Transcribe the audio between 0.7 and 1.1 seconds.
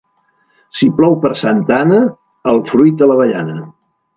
Si